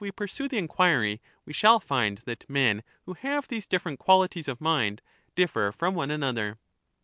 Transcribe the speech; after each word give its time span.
—pursue 0.15 0.47
the 0.47 0.57
enquiry, 0.57 1.21
we 1.45 1.53
shall 1.53 1.79
find 1.79 2.17
that 2.25 2.49
men 2.49 2.81
who 3.03 3.13
have 3.13 3.47
these 3.49 3.67
'^^^ 3.67 3.69
different 3.69 3.99
qualities 3.99 4.47
of 4.47 4.59
mind 4.59 4.99
differ 5.35 5.71
from 5.71 5.93
one 5.93 6.09
another. 6.09 6.57